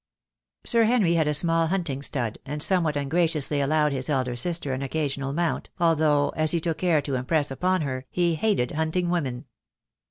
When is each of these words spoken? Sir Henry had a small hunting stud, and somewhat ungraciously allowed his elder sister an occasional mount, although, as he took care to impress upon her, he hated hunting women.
Sir 0.65 0.85
Henry 0.85 1.13
had 1.13 1.27
a 1.27 1.33
small 1.35 1.67
hunting 1.67 2.01
stud, 2.01 2.39
and 2.43 2.63
somewhat 2.63 2.97
ungraciously 2.97 3.61
allowed 3.61 3.91
his 3.91 4.09
elder 4.09 4.35
sister 4.35 4.73
an 4.73 4.81
occasional 4.81 5.31
mount, 5.31 5.69
although, 5.79 6.29
as 6.29 6.49
he 6.53 6.59
took 6.59 6.79
care 6.79 7.03
to 7.03 7.13
impress 7.13 7.51
upon 7.51 7.81
her, 7.81 8.07
he 8.09 8.33
hated 8.33 8.71
hunting 8.71 9.11
women. 9.11 9.45